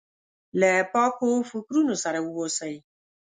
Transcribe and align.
له 0.59 0.71
پاکو 0.91 1.29
فکرونو 1.51 1.95
سره 2.03 2.19
واوسي. 2.21 2.75